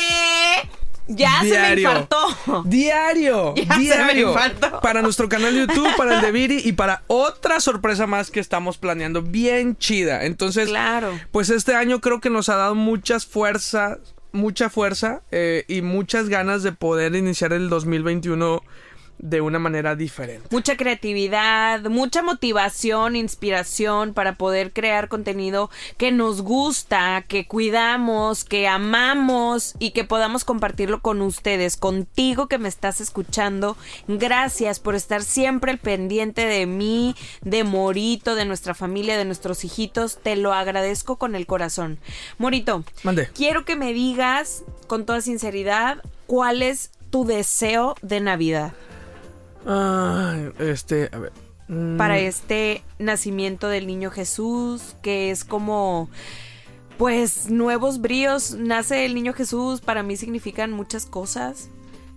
[1.16, 2.18] Ya se me infartó.
[2.66, 3.54] Diario.
[3.78, 4.36] diario.
[4.82, 8.40] Para nuestro canal de YouTube, para el de Viri y para otra sorpresa más que
[8.40, 10.26] estamos planeando bien chida.
[10.26, 11.20] Entonces, claro.
[11.32, 14.00] pues este año creo que nos ha dado muchas fuerzas
[14.34, 18.64] mucha fuerza eh, y muchas ganas de poder iniciar el 2021
[19.22, 20.48] de una manera diferente.
[20.52, 28.68] Mucha creatividad, mucha motivación, inspiración para poder crear contenido que nos gusta, que cuidamos, que
[28.68, 33.78] amamos y que podamos compartirlo con ustedes, contigo que me estás escuchando.
[34.08, 39.64] Gracias por estar siempre al pendiente de mí, de Morito, de nuestra familia, de nuestros
[39.64, 40.18] hijitos.
[40.22, 42.00] Te lo agradezco con el corazón.
[42.40, 43.30] Morito, Mande.
[43.34, 48.74] quiero que me digas con toda sinceridad cuál es tu deseo de Navidad.
[49.66, 51.32] Ah, este, a ver.
[51.68, 51.98] Mm.
[51.98, 56.10] Para este nacimiento del niño Jesús, que es como,
[56.98, 58.56] pues, nuevos bríos.
[58.56, 61.70] Nace el niño Jesús, para mí significan muchas cosas.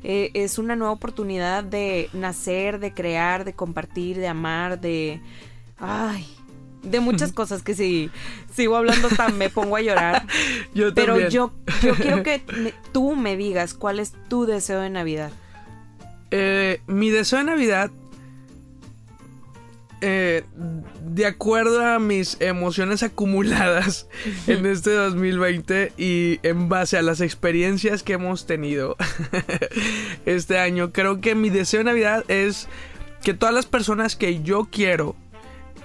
[0.03, 5.21] Eh, es una nueva oportunidad de nacer, de crear, de compartir, de amar, de...
[5.79, 6.27] Ay,
[6.83, 8.11] de muchas cosas que si
[8.53, 10.27] sigo hablando hasta me pongo a llorar.
[10.75, 11.53] Yo Pero yo,
[11.83, 15.31] yo quiero que me- tú me digas cuál es tu deseo de Navidad.
[16.37, 17.93] Eh, mi deseo de Navidad,
[20.01, 20.43] eh,
[21.05, 24.09] de acuerdo a mis emociones acumuladas
[24.49, 28.97] en este 2020 y en base a las experiencias que hemos tenido
[30.27, 32.67] este año, creo que mi deseo de Navidad es
[33.23, 35.15] que todas las personas que yo quiero,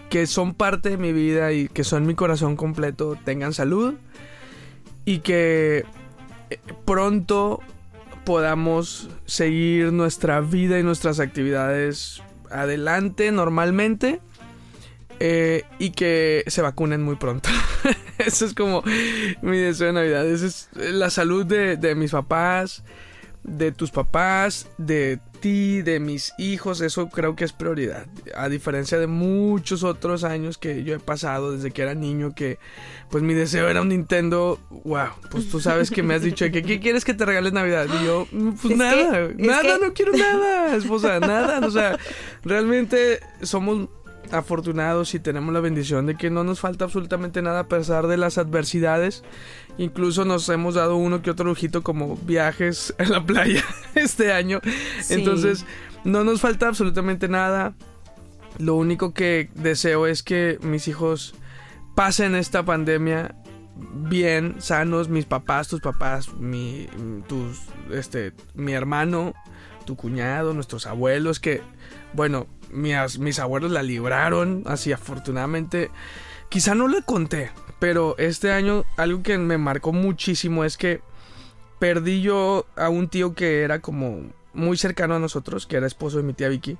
[0.10, 3.94] que son parte de mi vida y que son mi corazón completo, tengan salud
[5.06, 5.86] y que
[6.50, 7.62] eh, pronto
[8.30, 14.22] podamos seguir nuestra vida y nuestras actividades adelante normalmente
[15.20, 17.50] eh, y que se vacunen muy pronto.
[18.20, 18.84] Eso es como
[19.42, 20.28] mi deseo de Navidad.
[20.28, 22.84] Esa es la salud de, de mis papás,
[23.42, 26.82] de tus papás, de ti, de mis hijos.
[26.82, 28.06] Eso creo que es prioridad.
[28.36, 32.60] A diferencia de muchos otros años que yo he pasado desde que era niño, que
[33.10, 34.60] pues mi deseo era un Nintendo.
[34.84, 37.88] Wow, pues tú sabes que me has dicho que ¿qué quieres que te regales Navidad?
[38.02, 38.28] Y yo,
[38.62, 41.66] pues Es nada, que- nada, que- no quiero nada, esposa, nada.
[41.66, 41.98] O sea,
[42.44, 43.88] realmente somos
[44.32, 48.18] afortunados y tenemos la bendición de que no nos falta absolutamente nada a pesar de
[48.18, 49.24] las adversidades.
[49.80, 53.64] Incluso nos hemos dado uno que otro lujito como viajes en la playa
[53.96, 54.60] este año.
[55.02, 55.14] Sí.
[55.14, 55.66] Entonces,
[56.04, 57.74] no nos falta absolutamente nada.
[58.58, 61.34] Lo único que deseo es que mis hijos
[61.96, 63.36] pasen esta pandemia
[63.94, 66.88] bien, sanos, mis papás, tus papás, mi,
[67.30, 69.34] tus, este, mi hermano,
[69.86, 71.62] tu cuñado, nuestros abuelos, que,
[72.12, 75.90] bueno, mis, mis abuelos la libraron, así afortunadamente.
[76.50, 81.02] Quizá no le conté, pero este año algo que me marcó muchísimo es que
[81.78, 86.18] perdí yo a un tío que era como muy cercano a nosotros, que era esposo
[86.18, 86.78] de mi tía Vicky.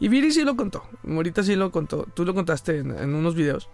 [0.00, 3.34] Y Viri sí lo contó, ahorita sí lo contó, tú lo contaste en, en unos
[3.34, 3.68] videos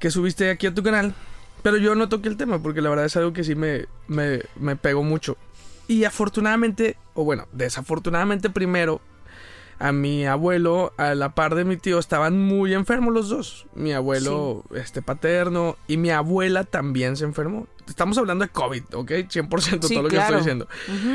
[0.00, 1.14] que subiste aquí a tu canal.
[1.62, 4.40] Pero yo no toqué el tema porque la verdad es algo que sí me, me,
[4.56, 5.36] me pegó mucho.
[5.86, 9.00] Y afortunadamente, o bueno, desafortunadamente primero,
[9.82, 13.66] a mi abuelo, a la par de mi tío, estaban muy enfermos los dos.
[13.74, 17.66] Mi abuelo, este paterno, y mi abuela también se enfermó.
[17.88, 19.10] Estamos hablando de COVID, ¿ok?
[19.10, 20.68] 100% Sí, todo lo que estoy diciendo.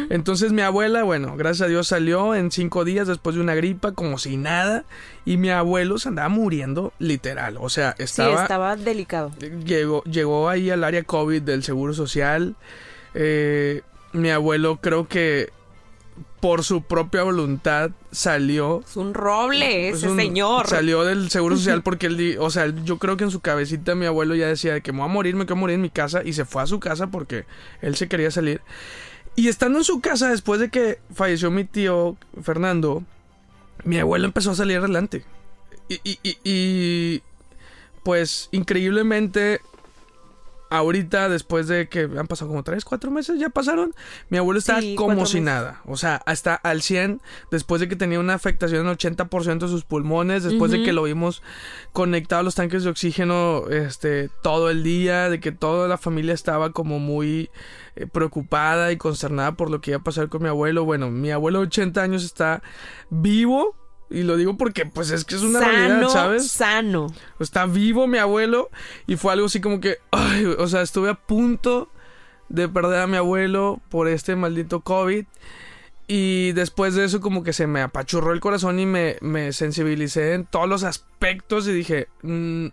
[0.09, 3.93] Entonces mi abuela, bueno, gracias a Dios salió en cinco días después de una gripa,
[3.93, 4.83] como si nada.
[5.23, 7.55] Y mi abuelo se andaba muriendo literal.
[7.61, 9.31] O sea, Sí, estaba estaba delicado.
[9.65, 12.55] llegó, llegó ahí al área COVID del Seguro Social.
[13.13, 15.51] Eh, mi abuelo creo que
[16.39, 18.81] por su propia voluntad salió.
[18.87, 20.67] Es un roble Es ese un- señor.
[20.67, 24.05] Salió del Seguro Social porque él, o sea, yo creo que en su cabecita mi
[24.05, 26.21] abuelo ya decía de que me voy a morir, me quiero morir en mi casa
[26.23, 27.45] y se fue a su casa porque
[27.81, 28.61] él se quería salir.
[29.35, 33.03] Y estando en su casa después de que falleció mi tío Fernando,
[33.83, 35.23] mi abuelo empezó a salir adelante.
[35.89, 37.21] Y, y- y- y,
[38.03, 39.61] pues increíblemente
[40.69, 43.93] ahorita después de que han pasado como 3, 4 meses ya pasaron,
[44.29, 45.41] mi abuelo está Sí, como si meses.
[45.43, 49.67] nada, o sea, hasta al 100 después de que tenía una afectación en 80% de
[49.67, 51.41] sus pulmones, después de que lo vimos
[51.93, 56.33] conectado a los tanques de oxígeno este todo el día, de que toda la familia
[56.33, 57.49] estaba como muy
[57.95, 60.85] eh, preocupada y consternada por lo que iba a pasar con mi abuelo.
[60.85, 62.61] Bueno, mi abuelo de 80 años está
[63.09, 63.75] vivo
[64.09, 66.51] y lo digo porque pues es que es una sano, realidad, ¿sabes?
[66.51, 67.07] Sano.
[67.39, 68.69] Está vivo mi abuelo
[69.05, 71.89] y fue algo así como que, ay, o sea, estuve a punto
[72.49, 75.25] de perder a mi abuelo por este maldito COVID.
[76.09, 80.35] Y después de eso como que se me apachurró el corazón y me, me sensibilicé
[80.35, 82.67] en todos los aspectos y dije, "Mm,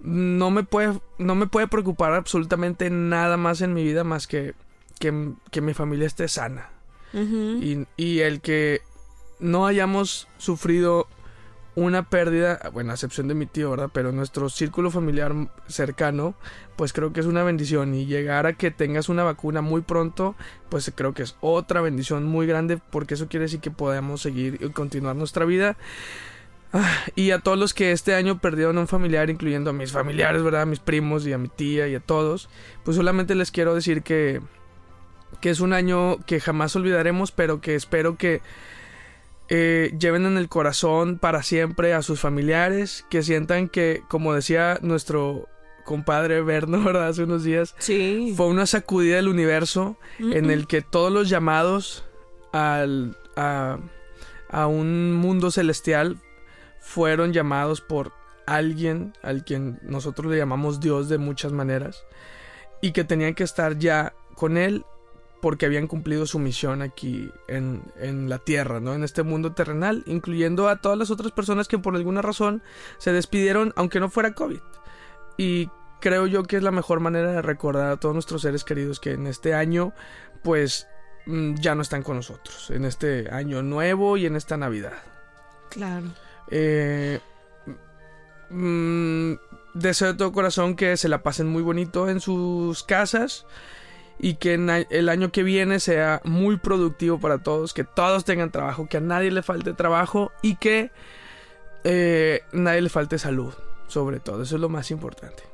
[0.00, 4.54] no me puede, no me puede preocupar absolutamente nada más en mi vida más que,
[4.98, 6.70] que, que mi familia esté sana.
[7.14, 8.82] Y, y el que
[9.40, 11.06] no hayamos sufrido
[11.74, 13.90] una pérdida, bueno, a excepción de mi tío, ¿verdad?
[13.92, 15.32] Pero nuestro círculo familiar
[15.68, 16.34] cercano,
[16.74, 17.94] pues creo que es una bendición.
[17.94, 20.34] Y llegar a que tengas una vacuna muy pronto,
[20.70, 24.58] pues creo que es otra bendición muy grande, porque eso quiere decir que podemos seguir
[24.60, 25.76] y continuar nuestra vida.
[26.72, 30.42] Ah, Y a todos los que este año perdieron un familiar, incluyendo a mis familiares,
[30.42, 30.62] ¿verdad?
[30.62, 32.48] A mis primos y a mi tía y a todos,
[32.84, 34.40] pues solamente les quiero decir que,
[35.40, 38.42] que es un año que jamás olvidaremos, pero que espero que
[39.48, 44.78] eh, lleven en el corazón para siempre a sus familiares, que sientan que, como decía
[44.82, 45.48] nuestro
[45.84, 47.08] compadre Berno, ¿verdad?
[47.08, 48.34] Hace unos días, Sí.
[48.36, 52.04] fue una sacudida del universo en el que todos los llamados
[52.52, 53.78] al, a,
[54.50, 56.18] a un mundo celestial
[56.80, 58.12] fueron llamados por
[58.46, 62.02] alguien al quien nosotros le llamamos Dios de muchas maneras
[62.80, 64.84] y que tenían que estar ya con él
[65.40, 68.94] porque habían cumplido su misión aquí en, en, la tierra, ¿no?
[68.94, 72.62] En este mundo terrenal, incluyendo a todas las otras personas que por alguna razón
[72.98, 74.60] se despidieron, aunque no fuera COVID.
[75.36, 75.70] Y
[76.00, 79.12] creo yo que es la mejor manera de recordar a todos nuestros seres queridos que
[79.12, 79.92] en este año,
[80.42, 80.88] pues,
[81.26, 82.70] mm, ya no están con nosotros.
[82.70, 84.94] En este año nuevo y en esta Navidad.
[85.70, 86.06] Claro.
[86.50, 87.20] Eh,
[88.50, 89.34] mm,
[89.74, 93.46] deseo de todo corazón que se la pasen muy bonito en sus casas
[94.18, 98.88] y que el año que viene sea muy productivo para todos, que todos tengan trabajo,
[98.88, 100.90] que a nadie le falte trabajo y que
[101.84, 103.54] eh, nadie le falte salud,
[103.86, 105.44] sobre todo, eso es lo más importante.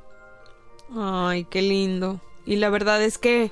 [0.95, 2.21] Ay, qué lindo.
[2.45, 3.51] Y la verdad es que,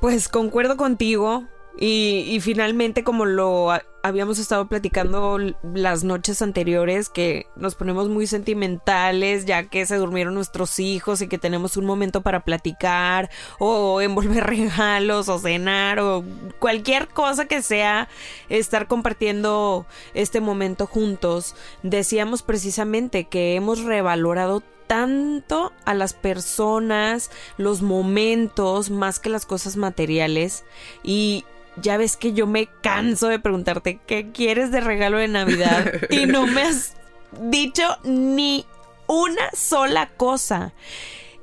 [0.00, 1.44] pues concuerdo contigo,
[1.76, 5.38] y, finalmente, como lo habíamos estado platicando
[5.74, 11.26] las noches anteriores, que nos ponemos muy sentimentales ya que se durmieron nuestros hijos y
[11.26, 16.22] que tenemos un momento para platicar o envolver regalos o cenar o
[16.60, 18.08] cualquier cosa que sea
[18.48, 21.56] estar compartiendo este momento juntos.
[21.82, 29.76] Decíamos precisamente que hemos revalorado tanto a las personas, los momentos, más que las cosas
[29.76, 30.64] materiales.
[31.02, 31.44] Y,
[31.76, 36.26] ya ves que yo me canso de preguntarte qué quieres de regalo de Navidad y
[36.26, 36.94] no me has
[37.40, 38.66] dicho ni
[39.06, 40.72] una sola cosa.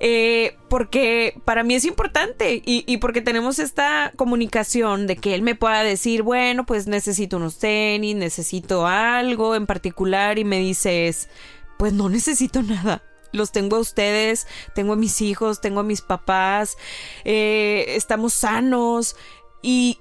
[0.03, 5.43] Eh, porque para mí es importante y, y, porque tenemos esta comunicación de que él
[5.43, 11.29] me pueda decir, bueno, pues necesito unos tenis, necesito algo en particular y me dices,
[11.77, 13.03] pues no necesito nada.
[13.31, 16.77] Los tengo a ustedes, tengo a mis hijos, tengo a mis papás,
[17.23, 19.15] eh, estamos sanos
[19.61, 19.99] y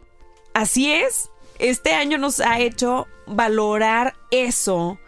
[0.55, 4.99] Así es, este año nos ha hecho valorar eso,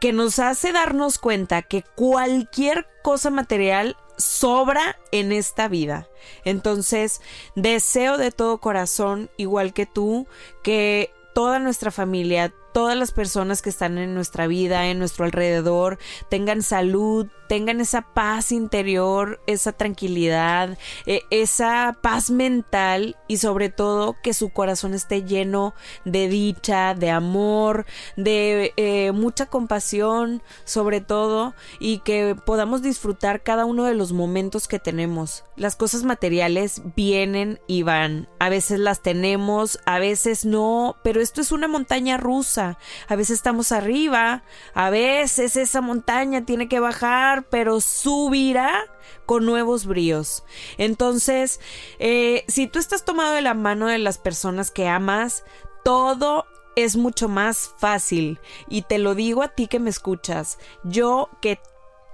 [0.00, 6.08] que nos hace darnos cuenta que cualquier cosa material sobra en esta vida.
[6.44, 7.20] Entonces,
[7.54, 10.26] deseo de todo corazón, igual que tú,
[10.62, 15.98] que toda nuestra familia, todas las personas que están en nuestra vida, en nuestro alrededor,
[16.28, 24.16] tengan salud, tengan esa paz interior, esa tranquilidad, e, esa paz mental y sobre todo
[24.22, 31.54] que su corazón esté lleno de dicha, de amor, de eh, mucha compasión sobre todo
[31.80, 35.44] y que podamos disfrutar cada uno de los momentos que tenemos.
[35.56, 38.28] Las cosas materiales vienen y van.
[38.38, 42.78] A veces las tenemos, a veces no, pero esto es una montaña rusa.
[43.08, 44.42] A veces estamos arriba,
[44.74, 48.84] a veces esa montaña tiene que bajar pero subirá
[49.26, 50.44] con nuevos bríos.
[50.78, 51.60] Entonces,
[51.98, 55.44] eh, si tú estás tomado de la mano de las personas que amas,
[55.84, 56.46] todo
[56.76, 58.38] es mucho más fácil.
[58.68, 60.58] Y te lo digo a ti que me escuchas.
[60.84, 61.60] Yo que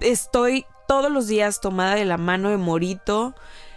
[0.01, 3.35] estoy todos los días tomada de la mano de Morito,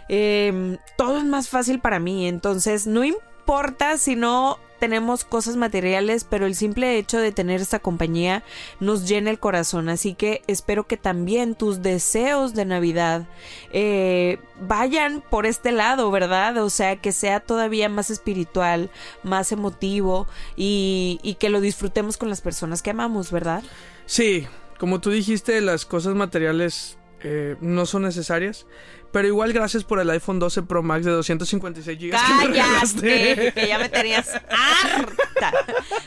[0.08, 2.26] em, todo es más fácil para mí.
[2.26, 7.78] Entonces, no importa si no tenemos cosas materiales, pero el simple hecho de tener esta
[7.78, 8.42] compañía
[8.80, 9.88] nos llena el corazón.
[9.88, 13.26] Así que espero que también tus deseos de Navidad
[13.72, 16.56] eh, vayan por este lado, ¿verdad?
[16.58, 18.90] O sea, que sea todavía más espiritual,
[19.22, 23.62] más emotivo y, y que lo disfrutemos con las personas que amamos, ¿verdad?
[24.06, 24.46] Sí,
[24.78, 28.66] como tú dijiste, las cosas materiales eh, no son necesarias.
[29.12, 32.10] Pero igual gracias por el iPhone 12 Pro Max de 256 GB.
[32.10, 35.52] Cállate, que ya me tenías harta.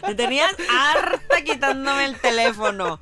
[0.08, 3.00] Me tenías harta quitándome el teléfono.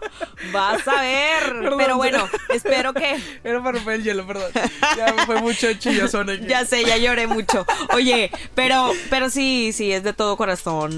[0.53, 1.69] Vas a ver.
[1.77, 3.19] pero bueno, espero que.
[3.43, 4.51] Era para romper el hielo, perdón.
[4.95, 6.45] Ya fue mucho chillazón aquí.
[6.47, 7.65] Ya sé, ya lloré mucho.
[7.93, 10.95] Oye, pero, pero sí, sí, es de todo corazón.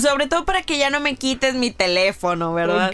[0.00, 2.92] Sobre todo para que ya no me quites mi teléfono, ¿verdad?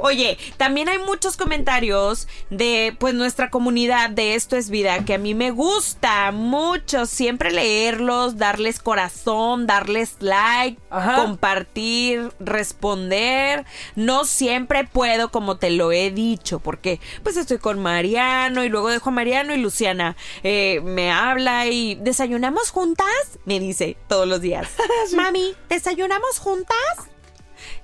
[0.00, 5.18] Oye, también hay muchos comentarios de pues nuestra comunidad de Esto es Vida, que a
[5.18, 13.64] mí me gusta mucho siempre leerlos, darles corazón, darles like, compartir, responder.
[13.96, 18.90] No siempre puedo, como te lo he dicho, porque pues estoy con Mariano y luego
[18.90, 23.06] dejo a Mariano y Luciana eh, me habla y desayunamos juntas,
[23.44, 24.68] me dice todos los días.
[25.16, 26.76] Mami, ¿desayunamos juntas?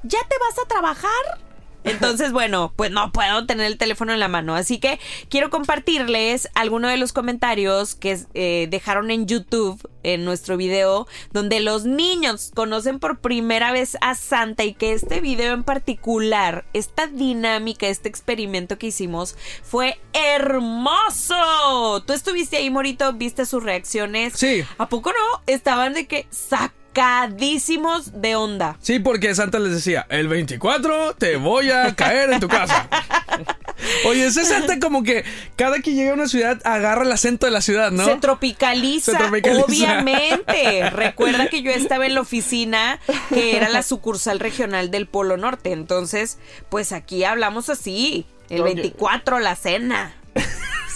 [0.05, 1.40] ¿Ya te vas a trabajar?
[1.84, 4.54] Entonces, bueno, pues no puedo tener el teléfono en la mano.
[4.54, 10.56] Así que quiero compartirles algunos de los comentarios que eh, dejaron en YouTube en nuestro
[10.56, 15.64] video, donde los niños conocen por primera vez a Santa y que este video en
[15.64, 22.02] particular, esta dinámica, este experimento que hicimos fue hermoso.
[22.06, 24.34] Tú estuviste ahí, Morito, viste sus reacciones.
[24.34, 24.62] Sí.
[24.78, 25.42] ¿A poco no?
[25.46, 28.76] Estaban de que sac sacadísimos de onda.
[28.80, 32.88] Sí, porque Santa les decía, el 24 te voy a caer en tu casa.
[34.07, 35.24] Oye, ese Santa como que
[35.57, 38.04] cada que llega a una ciudad agarra el acento de la ciudad, ¿no?
[38.04, 39.64] Se tropicaliza, Se tropicaliza.
[39.64, 40.90] obviamente.
[40.90, 45.72] Recuerda que yo estaba en la oficina que era la sucursal regional del Polo Norte.
[45.72, 48.26] Entonces, pues aquí hablamos así.
[48.48, 48.74] El Oye.
[48.74, 50.14] 24, la cena.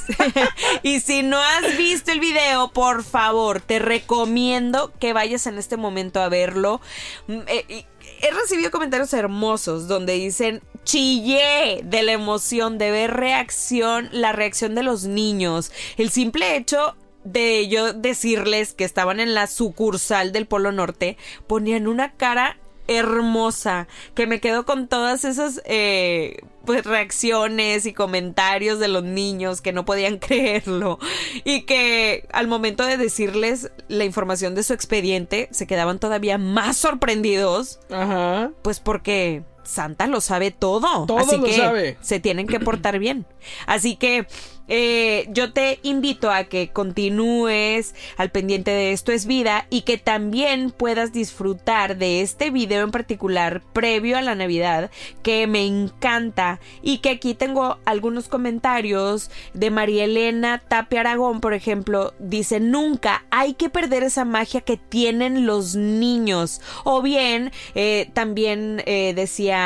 [0.82, 5.76] y si no has visto el video, por favor, te recomiendo que vayas en este
[5.76, 6.80] momento a verlo.
[7.26, 7.86] Mm, eh,
[8.20, 14.74] He recibido comentarios hermosos donde dicen chillé de la emoción de ver reacción, la reacción
[14.74, 15.70] de los niños.
[15.96, 21.16] El simple hecho de yo decirles que estaban en la sucursal del Polo Norte,
[21.46, 28.78] ponían una cara hermosa que me quedo con todas esas eh, pues reacciones y comentarios
[28.78, 30.98] de los niños que no podían creerlo
[31.44, 36.76] y que al momento de decirles la información de su expediente se quedaban todavía más
[36.76, 38.50] sorprendidos Ajá.
[38.62, 41.06] pues porque Santa lo sabe todo.
[41.06, 41.98] Todo así lo que sabe.
[42.00, 43.26] se tienen que portar bien.
[43.66, 44.26] Así que
[44.68, 49.96] eh, yo te invito a que continúes al pendiente de Esto es Vida y que
[49.96, 54.90] también puedas disfrutar de este video en particular previo a la Navidad
[55.22, 61.54] que me encanta y que aquí tengo algunos comentarios de María Elena Tapia Aragón, por
[61.54, 66.60] ejemplo, dice nunca hay que perder esa magia que tienen los niños.
[66.84, 69.57] O bien, eh, también eh, decía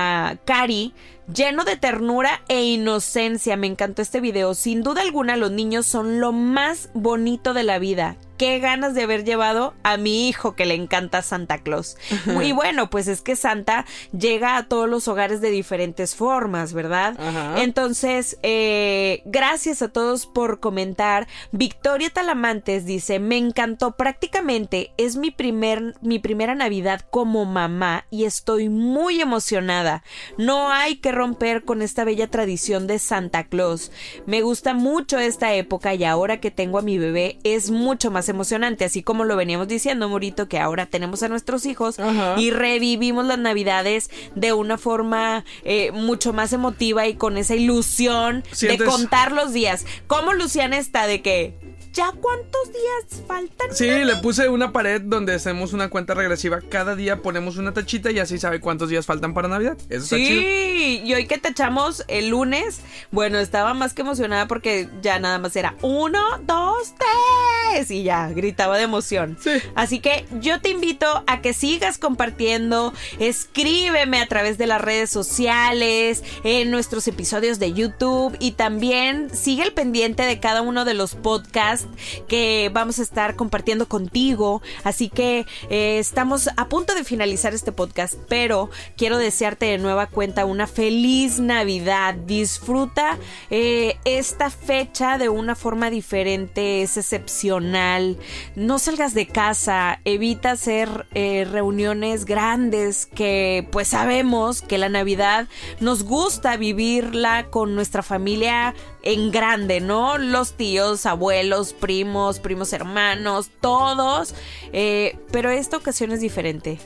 [0.45, 0.93] Cari,
[1.33, 3.57] lleno de ternura e inocencia.
[3.57, 4.55] Me encantó este video.
[4.55, 8.17] Sin duda alguna, los niños son lo más bonito de la vida.
[8.39, 11.97] Qué ganas de haber llevado a mi hijo que le encanta Santa Claus.
[12.43, 13.87] Y bueno, pues es que Santa
[14.19, 17.15] llega a todos los hogares de diferentes formas, ¿verdad?
[17.21, 17.63] Ajá.
[17.63, 21.29] Entonces, eh, gracias a todos por comentar.
[21.53, 28.25] Victoria Talamantes dice, me encantó prácticamente, es mi, primer, mi primera Navidad como mamá y
[28.25, 30.03] estoy muy emocionada.
[30.37, 33.93] No hay que romper con esta bella tradición de Santa Claus.
[34.27, 38.29] Me gusta mucho esta época y ahora que tengo a mi bebé es mucho más
[38.29, 42.35] emocionante, así como lo veníamos diciendo, Morito, que ahora tenemos a nuestros hijos Ajá.
[42.41, 48.43] y revivimos las navidades de una forma eh, mucho más emotiva y con esa ilusión
[48.53, 49.87] Sientes- de contar los días.
[50.07, 51.55] ¿Cómo Luciana está de que
[51.93, 53.69] ya cuántos días faltan?
[53.73, 56.61] Sí, le puse una pared donde hacemos una cuenta regresiva.
[56.69, 59.77] Cada día ponemos una tachita y así sabe cuántos días faltan para Navidad.
[59.89, 60.41] Eso está chido.
[60.41, 65.19] Sí, y hoy que te echamos el lunes, bueno, estaba más que emocionada porque ya
[65.19, 69.37] nada más era uno, dos, tres y ya, gritaba de emoción.
[69.41, 69.51] Sí.
[69.75, 75.11] Así que yo te invito a que sigas compartiendo, escríbeme a través de las redes
[75.11, 80.95] sociales, en nuestros episodios de YouTube y también sigue el pendiente de cada uno de
[80.95, 81.82] los podcasts
[82.29, 84.63] que vamos a estar compartiendo contigo.
[84.85, 90.07] Así que eh, estamos a punto de finalizar este podcast, pero quiero desearte de nueva
[90.07, 92.15] cuenta una feliz Navidad.
[92.15, 93.19] Disfruta
[93.51, 98.19] eh, esta fecha de una forma diferente, es excepcional.
[98.55, 105.49] No salgas de casa, evita hacer eh, reuniones grandes que pues sabemos que la Navidad
[105.81, 110.19] nos gusta vivirla con nuestra familia en grande, ¿no?
[110.19, 114.35] Los tíos, abuelos, primos, primos hermanos, todos.
[114.73, 116.79] eh, pero esta ocasión es diferente.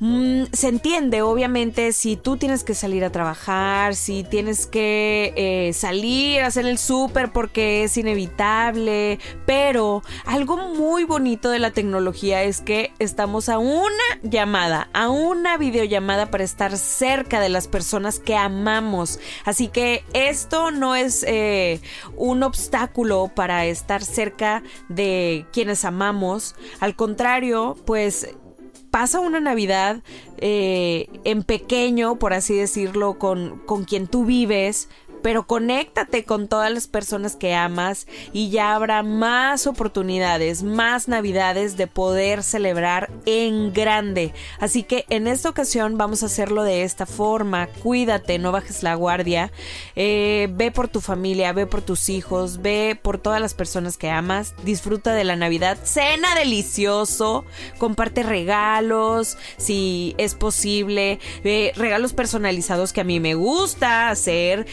[0.00, 5.72] Mm, se entiende, obviamente, si tú tienes que salir a trabajar, si tienes que eh,
[5.72, 12.44] salir a hacer el súper porque es inevitable, pero algo muy bonito de la tecnología
[12.44, 13.88] es que estamos a una
[14.22, 19.18] llamada, a una videollamada para estar cerca de las personas que amamos.
[19.44, 21.80] Así que esto no es eh,
[22.16, 28.28] un obstáculo para estar cerca de quienes amamos, al contrario, pues
[28.90, 30.02] pasa una Navidad
[30.38, 34.88] eh, en pequeño, por así decirlo, con, con quien tú vives,
[35.22, 41.76] pero conéctate con todas las personas que amas y ya habrá más oportunidades, más navidades
[41.76, 44.32] de poder celebrar en grande.
[44.60, 47.68] Así que en esta ocasión vamos a hacerlo de esta forma.
[47.82, 49.52] Cuídate, no bajes la guardia.
[49.96, 54.10] Eh, ve por tu familia, ve por tus hijos, ve por todas las personas que
[54.10, 54.54] amas.
[54.64, 55.78] Disfruta de la Navidad.
[55.82, 57.44] Cena delicioso.
[57.78, 61.18] Comparte regalos, si es posible.
[61.44, 64.66] Eh, regalos personalizados que a mí me gusta hacer.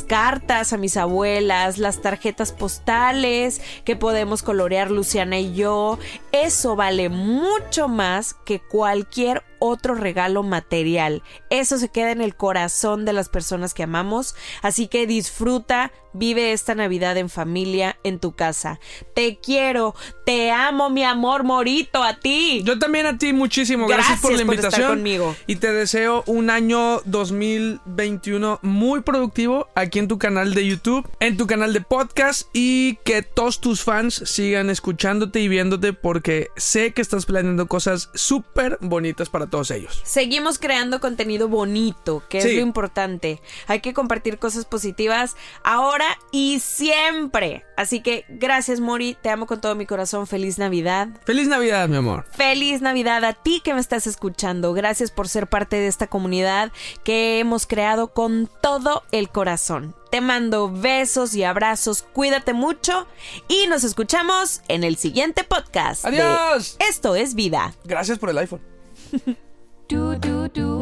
[0.00, 5.98] Cartas a mis abuelas, las tarjetas postales que podemos colorear Luciana y yo.
[6.30, 11.22] Eso vale mucho más que cualquier otro regalo material.
[11.48, 16.52] Eso se queda en el corazón de las personas que amamos, así que disfruta, vive
[16.52, 18.80] esta Navidad en familia, en tu casa.
[19.14, 19.94] Te quiero,
[20.26, 22.62] te amo, mi amor morito, a ti.
[22.64, 23.86] Yo también a ti muchísimo.
[23.86, 24.96] Gracias, por la invitación.
[24.96, 25.36] conmigo.
[25.46, 31.36] Y te deseo un año 2021 muy productivo aquí en tu canal de YouTube, en
[31.36, 36.92] tu canal de podcast y que todos tus fans sigan escuchándote y viéndote porque sé
[36.92, 40.00] que estás planeando cosas súper bonitas para todos ellos.
[40.02, 43.42] Seguimos creando contenido bonito, que es lo importante.
[43.66, 47.64] Hay que compartir cosas positivas ahora y siempre.
[47.76, 50.26] Así que gracias Mori, te amo con todo mi corazón.
[50.26, 51.08] Feliz Navidad.
[51.26, 52.24] Feliz Navidad, mi amor.
[52.32, 54.72] Feliz Navidad a ti que me estás escuchando.
[54.72, 56.72] Gracias por ser parte de esta comunidad
[57.04, 59.94] que hemos creado con todo el corazón.
[60.10, 63.06] Te mando besos y abrazos, cuídate mucho
[63.48, 66.06] y nos escuchamos en el siguiente podcast.
[66.06, 66.76] Adiós.
[66.78, 67.74] Esto es vida.
[67.84, 68.71] Gracias por el iPhone.